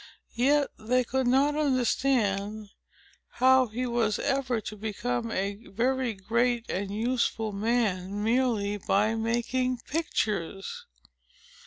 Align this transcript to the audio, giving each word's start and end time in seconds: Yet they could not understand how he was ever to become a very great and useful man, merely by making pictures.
Yet 0.33 0.69
they 0.79 1.03
could 1.03 1.27
not 1.27 1.55
understand 1.55 2.71
how 3.33 3.67
he 3.67 3.85
was 3.85 4.17
ever 4.17 4.59
to 4.59 4.75
become 4.75 5.29
a 5.29 5.63
very 5.67 6.15
great 6.15 6.65
and 6.71 6.89
useful 6.89 7.51
man, 7.51 8.23
merely 8.23 8.77
by 8.77 9.13
making 9.13 9.77
pictures. 9.87 10.87